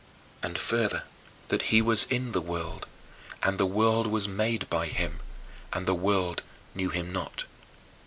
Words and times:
And 0.41 0.57
further, 0.57 1.03
that 1.49 1.61
"he 1.69 1.79
was 1.79 2.05
in 2.05 2.31
the 2.31 2.41
world, 2.41 2.87
and 3.43 3.59
the 3.59 3.67
world 3.67 4.07
was 4.07 4.27
made 4.27 4.67
by 4.67 4.87
him, 4.87 5.19
and 5.71 5.85
the 5.85 5.93
world 5.93 6.41
knew 6.73 6.89
him 6.89 7.11
not." 7.11 7.43